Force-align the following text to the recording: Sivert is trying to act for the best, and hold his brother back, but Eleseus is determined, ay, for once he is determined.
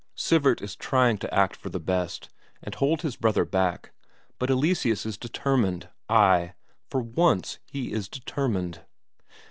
Sivert 0.15 0.63
is 0.63 0.75
trying 0.75 1.19
to 1.19 1.31
act 1.31 1.55
for 1.55 1.69
the 1.69 1.79
best, 1.79 2.27
and 2.63 2.73
hold 2.73 3.03
his 3.03 3.15
brother 3.15 3.45
back, 3.45 3.91
but 4.39 4.49
Eleseus 4.49 5.05
is 5.05 5.15
determined, 5.15 5.89
ay, 6.09 6.53
for 6.89 7.03
once 7.03 7.59
he 7.67 7.93
is 7.93 8.09
determined. 8.09 8.81